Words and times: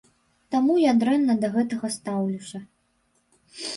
Таму 0.53 0.77
я 0.83 0.93
дрэнна 1.03 1.35
да 1.45 1.53
гэтага 1.57 1.93
стаўлюся. 1.99 2.59